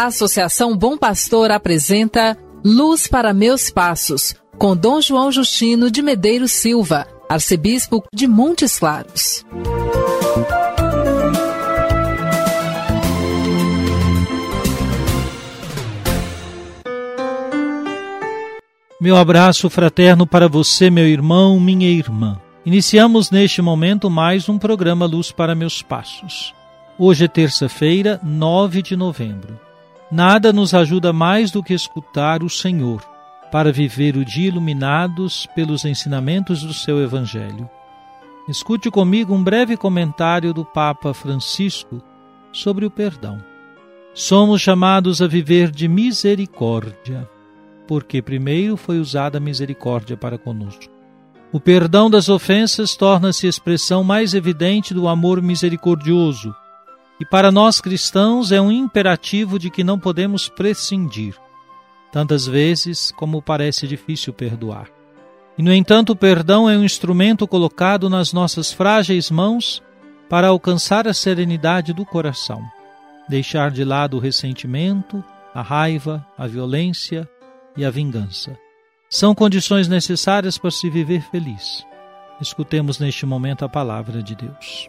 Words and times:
A 0.00 0.06
Associação 0.06 0.74
Bom 0.74 0.96
Pastor 0.96 1.50
apresenta 1.50 2.34
Luz 2.64 3.06
para 3.06 3.34
Meus 3.34 3.68
Passos, 3.68 4.34
com 4.56 4.74
Dom 4.74 4.98
João 4.98 5.30
Justino 5.30 5.90
de 5.90 6.00
Medeiros 6.00 6.52
Silva, 6.52 7.06
arcebispo 7.28 8.02
de 8.10 8.26
Montes 8.26 8.78
Claros. 8.78 9.44
Meu 18.98 19.18
abraço 19.18 19.68
fraterno 19.68 20.26
para 20.26 20.48
você, 20.48 20.88
meu 20.88 21.06
irmão, 21.06 21.60
minha 21.60 21.90
irmã. 21.90 22.40
Iniciamos 22.64 23.30
neste 23.30 23.60
momento 23.60 24.08
mais 24.08 24.48
um 24.48 24.58
programa 24.58 25.04
Luz 25.04 25.30
para 25.30 25.54
Meus 25.54 25.82
Passos. 25.82 26.54
Hoje 26.98 27.26
é 27.26 27.28
terça-feira, 27.28 28.18
9 28.24 28.80
de 28.80 28.96
novembro. 28.96 29.69
Nada 30.10 30.52
nos 30.52 30.74
ajuda 30.74 31.12
mais 31.12 31.50
do 31.50 31.62
que 31.62 31.72
escutar 31.72 32.42
o 32.42 32.50
Senhor 32.50 33.02
para 33.52 33.72
viver 33.72 34.16
o 34.16 34.24
dia 34.24 34.48
iluminados 34.48 35.46
pelos 35.54 35.84
ensinamentos 35.84 36.62
do 36.62 36.74
seu 36.74 37.02
Evangelho. 37.02 37.68
Escute 38.48 38.90
comigo 38.90 39.34
um 39.34 39.42
breve 39.42 39.76
comentário 39.76 40.52
do 40.52 40.64
Papa 40.64 41.14
Francisco 41.14 42.02
sobre 42.52 42.84
o 42.84 42.90
perdão. 42.90 43.38
Somos 44.12 44.60
chamados 44.60 45.22
a 45.22 45.28
viver 45.28 45.70
de 45.70 45.86
misericórdia 45.86 47.28
porque 47.90 48.22
primeiro 48.22 48.76
foi 48.76 49.00
usada 49.00 49.38
a 49.38 49.40
misericórdia 49.40 50.16
para 50.16 50.38
conosco. 50.38 50.92
O 51.52 51.58
perdão 51.58 52.08
das 52.08 52.28
ofensas 52.28 52.94
torna-se 52.94 53.48
expressão 53.48 54.04
mais 54.04 54.32
evidente 54.32 54.94
do 54.94 55.08
amor 55.08 55.42
misericordioso, 55.42 56.54
e 57.20 57.24
para 57.24 57.52
nós 57.52 57.80
cristãos 57.80 58.50
é 58.50 58.60
um 58.60 58.72
imperativo 58.72 59.58
de 59.58 59.70
que 59.70 59.84
não 59.84 59.98
podemos 59.98 60.48
prescindir, 60.48 61.36
tantas 62.10 62.46
vezes 62.46 63.12
como 63.12 63.42
parece 63.42 63.86
difícil 63.86 64.32
perdoar. 64.32 64.88
E, 65.58 65.62
no 65.62 65.72
entanto, 65.72 66.12
o 66.12 66.16
perdão 66.16 66.68
é 66.70 66.76
um 66.76 66.84
instrumento 66.84 67.46
colocado 67.46 68.08
nas 68.08 68.32
nossas 68.32 68.72
frágeis 68.72 69.30
mãos 69.30 69.82
para 70.28 70.48
alcançar 70.48 71.06
a 71.06 71.12
serenidade 71.12 71.92
do 71.92 72.06
coração, 72.06 72.62
deixar 73.28 73.70
de 73.70 73.84
lado 73.84 74.16
o 74.16 74.20
ressentimento, 74.20 75.22
a 75.54 75.60
raiva, 75.60 76.26
a 76.38 76.46
violência, 76.46 77.28
e 77.76 77.84
a 77.84 77.90
vingança. 77.90 78.58
São 79.08 79.34
condições 79.34 79.88
necessárias 79.88 80.56
para 80.56 80.70
se 80.70 80.88
viver 80.88 81.22
feliz. 81.30 81.84
Escutemos 82.40 82.98
neste 82.98 83.26
momento 83.26 83.64
a 83.64 83.68
palavra 83.68 84.22
de 84.22 84.34
Deus. 84.34 84.88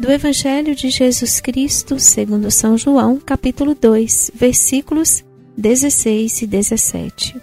Do 0.00 0.12
Evangelho 0.12 0.74
de 0.74 0.88
Jesus 0.88 1.38
Cristo, 1.38 1.98
segundo 1.98 2.50
São 2.50 2.78
João, 2.78 3.18
capítulo 3.18 3.74
2, 3.74 4.30
versículos 4.34 5.22
16 5.56 6.42
e 6.42 6.46
17. 6.46 7.36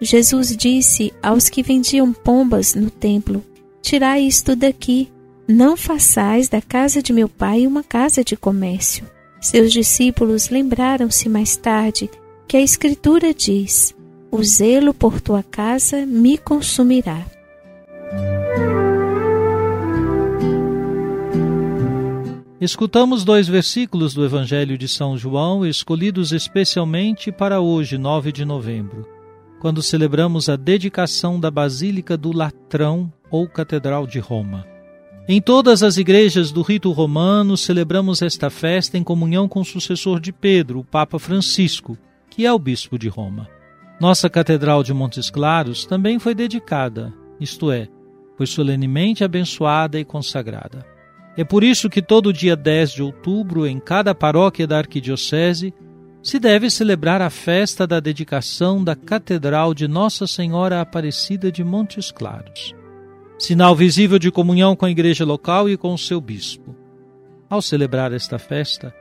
Jesus 0.00 0.56
disse 0.56 1.12
aos 1.22 1.48
que 1.48 1.62
vendiam 1.62 2.12
pombas 2.12 2.74
no 2.74 2.90
templo: 2.90 3.42
Tirai 3.82 4.22
isto 4.22 4.54
daqui 4.54 5.10
não 5.48 5.76
façais 5.76 6.48
da 6.48 6.62
casa 6.62 7.02
de 7.02 7.12
meu 7.12 7.28
pai 7.28 7.66
uma 7.66 7.82
casa 7.82 8.22
de 8.22 8.36
comércio. 8.36 9.04
Seus 9.40 9.72
discípulos 9.72 10.48
lembraram-se 10.48 11.28
mais 11.28 11.56
tarde 11.56 12.08
que 12.46 12.56
a 12.56 12.60
Escritura 12.60 13.34
diz: 13.34 13.94
O 14.30 14.42
zelo 14.42 14.94
por 14.94 15.20
tua 15.20 15.42
casa 15.42 16.06
me 16.06 16.38
consumirá. 16.38 17.33
Escutamos 22.64 23.24
dois 23.24 23.46
versículos 23.46 24.14
do 24.14 24.24
Evangelho 24.24 24.78
de 24.78 24.88
São 24.88 25.18
João, 25.18 25.66
escolhidos 25.66 26.32
especialmente 26.32 27.30
para 27.30 27.60
hoje, 27.60 27.98
9 27.98 28.32
de 28.32 28.42
novembro, 28.42 29.06
quando 29.60 29.82
celebramos 29.82 30.48
a 30.48 30.56
dedicação 30.56 31.38
da 31.38 31.50
Basílica 31.50 32.16
do 32.16 32.34
Latrão 32.34 33.12
ou 33.30 33.46
Catedral 33.46 34.06
de 34.06 34.18
Roma. 34.18 34.66
Em 35.28 35.42
todas 35.42 35.82
as 35.82 35.98
igrejas 35.98 36.50
do 36.50 36.62
rito 36.62 36.90
romano, 36.90 37.54
celebramos 37.54 38.22
esta 38.22 38.48
festa 38.48 38.96
em 38.96 39.04
comunhão 39.04 39.46
com 39.46 39.60
o 39.60 39.64
sucessor 39.64 40.18
de 40.18 40.32
Pedro, 40.32 40.78
o 40.78 40.84
Papa 40.84 41.18
Francisco, 41.18 41.98
que 42.30 42.46
é 42.46 42.52
o 42.52 42.58
bispo 42.58 42.98
de 42.98 43.08
Roma. 43.08 43.46
Nossa 44.00 44.30
Catedral 44.30 44.82
de 44.82 44.94
Montes 44.94 45.28
Claros 45.28 45.84
também 45.84 46.18
foi 46.18 46.34
dedicada, 46.34 47.12
isto 47.38 47.70
é, 47.70 47.88
foi 48.38 48.46
solenemente 48.46 49.22
abençoada 49.22 50.00
e 50.00 50.04
consagrada. 50.04 50.93
É 51.36 51.44
por 51.44 51.64
isso 51.64 51.90
que 51.90 52.00
todo 52.00 52.32
dia 52.32 52.54
10 52.54 52.92
de 52.92 53.02
outubro, 53.02 53.66
em 53.66 53.80
cada 53.80 54.14
paróquia 54.14 54.66
da 54.66 54.78
Arquidiocese, 54.78 55.74
se 56.22 56.38
deve 56.38 56.70
celebrar 56.70 57.20
a 57.20 57.28
festa 57.28 57.86
da 57.86 58.00
dedicação 58.00 58.82
da 58.82 58.94
Catedral 58.94 59.74
de 59.74 59.88
Nossa 59.88 60.26
Senhora 60.26 60.80
Aparecida 60.80 61.50
de 61.50 61.62
Montes 61.62 62.10
Claros 62.10 62.74
sinal 63.38 63.74
visível 63.74 64.18
de 64.18 64.30
comunhão 64.30 64.76
com 64.76 64.86
a 64.86 64.90
igreja 64.90 65.24
local 65.24 65.68
e 65.68 65.76
com 65.76 65.92
o 65.92 65.98
seu 65.98 66.20
bispo. 66.20 66.74
Ao 67.48 67.60
celebrar 67.60 68.12
esta 68.12 68.38
festa, 68.38 68.94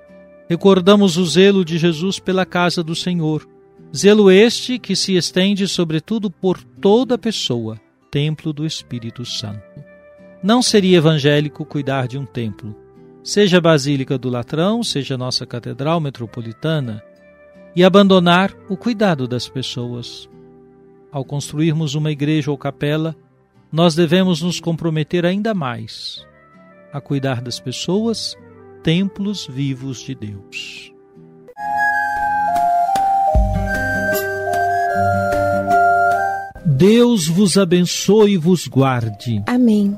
recordamos 0.50 1.18
o 1.18 1.26
zelo 1.26 1.64
de 1.64 1.78
Jesus 1.78 2.20
pela 2.20 2.46
casa 2.46 2.84
do 2.84 2.96
Senhor, 2.96 3.48
zelo 3.96 4.30
este 4.30 4.78
que 4.78 4.96
se 4.96 5.16
estende 5.16 5.68
sobretudo 5.68 6.30
por 6.30 6.62
toda 6.62 7.18
pessoa, 7.18 7.80
templo 8.12 8.52
do 8.52 8.66
Espírito 8.66 9.26
Santo. 9.26 9.93
Não 10.44 10.62
seria 10.62 10.98
evangélico 10.98 11.64
cuidar 11.64 12.06
de 12.06 12.18
um 12.18 12.26
templo, 12.26 12.76
seja 13.24 13.59
a 13.59 13.62
Basílica 13.62 14.18
do 14.18 14.30
Latrão, 14.30 14.84
seja 14.84 15.18
nossa 15.18 15.46
Catedral 15.46 16.02
Metropolitana, 16.02 17.02
e 17.74 17.81
abandonar 17.81 18.53
o 18.68 18.76
cuidado 18.76 19.26
das 19.26 19.48
pessoas. 19.48 20.30
Ao 21.09 21.24
construirmos 21.24 21.96
uma 21.96 22.12
igreja 22.12 22.52
ou 22.52 22.58
capela, 22.58 23.16
nós 23.72 23.96
devemos 23.96 24.42
nos 24.42 24.59
comprometer 24.59 25.26
ainda 25.26 25.53
mais 25.53 26.28
a 26.92 27.00
cuidar 27.00 27.42
das 27.42 27.58
pessoas, 27.58 28.36
templos 28.84 29.48
vivos 29.48 30.00
de 30.00 30.14
Deus. 30.14 30.92
Deus 36.66 37.28
vos 37.28 37.58
abençoe 37.58 38.34
e 38.34 38.38
vos 38.38 38.67
guarde. 38.67 39.41
Amém. 39.47 39.97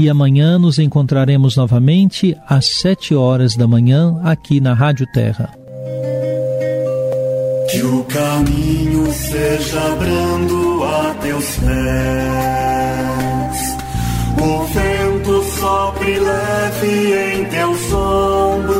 e 0.00 0.08
amanhã 0.08 0.58
nos 0.58 0.78
encontraremos 0.78 1.56
novamente 1.56 2.34
às 2.48 2.80
sete 2.80 3.14
horas 3.14 3.54
da 3.54 3.68
manhã 3.68 4.18
aqui 4.24 4.58
na 4.58 4.72
Rádio 4.72 5.06
Terra. 5.12 5.50
Que 7.70 7.82
o 7.82 8.02
caminho 8.04 9.12
seja 9.12 9.94
brando 9.98 10.82
a 10.84 11.14
teus 11.20 11.44
pés. 11.56 11.70
O 14.40 14.64
vento 14.64 15.44
sopre 15.58 16.18
leve 16.18 17.34
em 17.34 17.44
teus 17.44 17.92
ombros. 17.92 18.74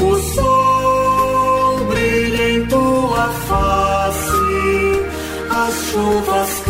O 0.00 0.18
sol 0.34 1.84
brilha 1.86 2.50
em 2.50 2.66
tua 2.66 3.28
face. 3.46 4.26
As 5.50 5.74
chuvas 5.92 6.69